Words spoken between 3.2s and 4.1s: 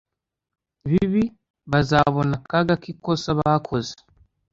bakoze